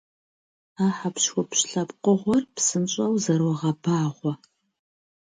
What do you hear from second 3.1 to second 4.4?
зэрогъэбагъуэ.